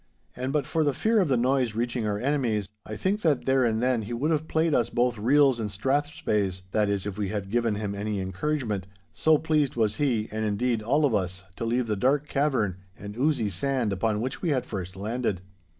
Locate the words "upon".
13.93-14.21